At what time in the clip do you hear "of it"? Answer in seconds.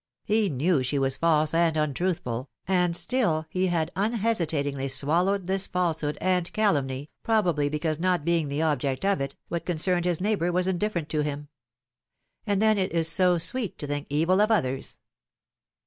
9.05-9.35